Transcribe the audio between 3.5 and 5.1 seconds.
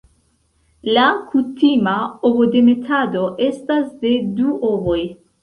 estas de du ovoj.